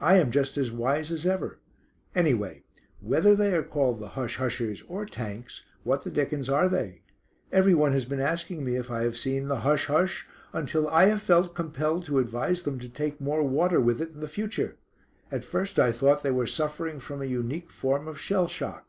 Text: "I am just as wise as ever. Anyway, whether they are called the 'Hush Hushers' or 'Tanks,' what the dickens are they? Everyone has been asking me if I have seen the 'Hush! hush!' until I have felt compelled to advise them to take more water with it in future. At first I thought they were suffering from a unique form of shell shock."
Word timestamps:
"I 0.00 0.16
am 0.16 0.30
just 0.30 0.56
as 0.56 0.72
wise 0.72 1.12
as 1.12 1.26
ever. 1.26 1.58
Anyway, 2.14 2.62
whether 3.02 3.36
they 3.36 3.52
are 3.54 3.62
called 3.62 4.00
the 4.00 4.08
'Hush 4.08 4.36
Hushers' 4.38 4.82
or 4.88 5.04
'Tanks,' 5.04 5.62
what 5.82 6.04
the 6.04 6.10
dickens 6.10 6.48
are 6.48 6.70
they? 6.70 7.02
Everyone 7.52 7.92
has 7.92 8.06
been 8.06 8.18
asking 8.18 8.64
me 8.64 8.76
if 8.76 8.90
I 8.90 9.02
have 9.02 9.18
seen 9.18 9.48
the 9.48 9.60
'Hush! 9.60 9.84
hush!' 9.84 10.26
until 10.54 10.88
I 10.88 11.04
have 11.04 11.20
felt 11.20 11.54
compelled 11.54 12.06
to 12.06 12.18
advise 12.18 12.62
them 12.62 12.78
to 12.78 12.88
take 12.88 13.20
more 13.20 13.42
water 13.42 13.78
with 13.78 14.00
it 14.00 14.14
in 14.14 14.26
future. 14.26 14.78
At 15.30 15.44
first 15.44 15.78
I 15.78 15.92
thought 15.92 16.22
they 16.22 16.30
were 16.30 16.46
suffering 16.46 16.98
from 16.98 17.20
a 17.20 17.26
unique 17.26 17.70
form 17.70 18.08
of 18.08 18.18
shell 18.18 18.48
shock." 18.48 18.86